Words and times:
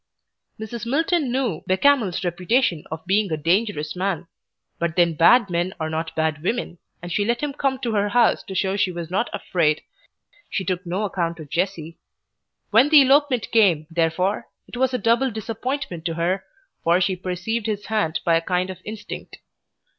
Mrs. 0.59 0.87
Milton 0.87 1.31
knew 1.31 1.61
Bechamel's 1.67 2.23
reputation 2.25 2.85
of 2.89 3.05
being 3.05 3.31
a 3.31 3.37
dangerous 3.37 3.95
man; 3.95 4.25
but 4.79 4.95
then 4.95 5.13
bad 5.13 5.47
men 5.51 5.75
are 5.79 5.91
not 5.91 6.15
bad 6.15 6.41
women, 6.41 6.79
and 7.03 7.11
she 7.11 7.23
let 7.23 7.39
him 7.41 7.53
come 7.53 7.77
to 7.83 7.91
her 7.93 8.09
house 8.09 8.41
to 8.45 8.55
show 8.55 8.75
she 8.75 8.91
was 8.91 9.11
not 9.11 9.29
afraid 9.31 9.83
she 10.49 10.65
took 10.65 10.83
no 10.87 11.03
account 11.03 11.39
of 11.39 11.51
Jessie. 11.51 11.99
When 12.71 12.89
the 12.89 13.01
elopement 13.03 13.51
came, 13.51 13.85
therefore, 13.91 14.47
it 14.67 14.75
was 14.75 14.91
a 14.91 14.97
double 14.97 15.29
disappointment 15.29 16.03
to 16.05 16.15
her, 16.15 16.45
for 16.83 16.99
she 16.99 17.15
perceived 17.15 17.67
his 17.67 17.85
hand 17.85 18.21
by 18.25 18.33
a 18.35 18.41
kind 18.41 18.71
of 18.71 18.79
instinct. 18.83 19.37